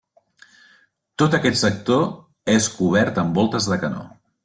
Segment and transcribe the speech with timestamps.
[1.23, 2.01] Tot aquest sector
[2.57, 4.09] és cobert amb voltes de canó.